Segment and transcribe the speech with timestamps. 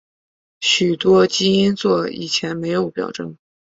[0.61, 3.37] 许多基因座以前没有表征。